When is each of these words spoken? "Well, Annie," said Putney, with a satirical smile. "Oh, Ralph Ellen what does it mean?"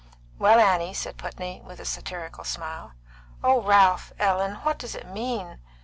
"Well, 0.39 0.59
Annie," 0.59 0.95
said 0.95 1.19
Putney, 1.19 1.61
with 1.63 1.79
a 1.79 1.85
satirical 1.85 2.43
smile. 2.43 2.93
"Oh, 3.43 3.61
Ralph 3.61 4.11
Ellen 4.17 4.55
what 4.63 4.79
does 4.79 4.95
it 4.95 5.05
mean?" 5.05 5.59